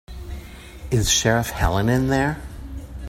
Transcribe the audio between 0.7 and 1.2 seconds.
Is